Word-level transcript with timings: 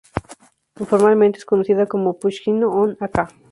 Informalmente 0.79 1.37
es 1.37 1.45
conocida 1.45 1.85
como 1.85 2.17
Pushchino-on-Oka. 2.19 3.29